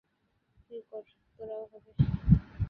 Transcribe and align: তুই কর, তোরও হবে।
তুই 0.65 0.81
কর, 0.89 1.03
তোরও 1.39 1.59
হবে। 1.71 1.91